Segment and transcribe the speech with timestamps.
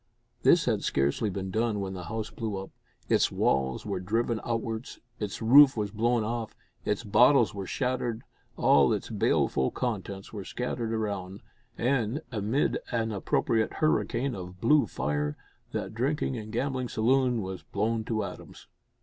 [0.41, 2.71] This had scarcely been done when the house blew up
[3.07, 8.23] its walls were driven outwards, its roof was blown off, its bottles were shattered,
[8.57, 11.41] all its baleful contents were scattered around,
[11.77, 15.37] and, amid an appropriate hurricane of blue fire,
[15.71, 18.65] that drinking and gambling saloon was blown to atoms.